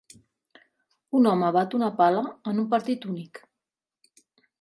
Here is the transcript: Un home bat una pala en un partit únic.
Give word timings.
Un 1.19 1.27
home 1.31 1.51
bat 1.57 1.75
una 1.79 1.89
pala 1.99 2.23
en 2.53 2.61
un 2.63 2.65
partit 2.71 3.05
únic. 3.11 3.41